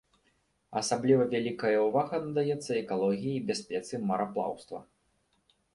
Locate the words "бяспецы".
3.53-3.95